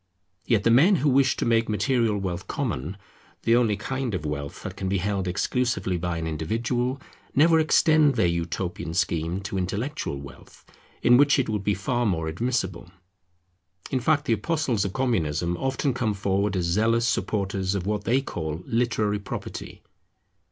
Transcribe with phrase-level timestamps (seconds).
[0.47, 2.97] Yet the men who wish to make material wealth common,
[3.43, 6.99] the only kind of wealth that can be held exclusively by an individual,
[7.35, 10.65] never extend their utopian scheme to intellectual wealth,
[11.03, 12.89] in which it would be far more admissible.
[13.91, 18.21] In fact the apostles of Communism often come forward as zealous supporters of what they
[18.21, 19.83] call literary property.